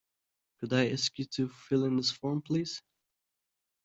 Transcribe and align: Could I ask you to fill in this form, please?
Could 0.57 0.73
I 0.73 0.89
ask 0.89 1.19
you 1.19 1.25
to 1.25 1.47
fill 1.49 1.85
in 1.85 1.95
this 1.97 2.09
form, 2.09 2.41
please? 2.41 2.81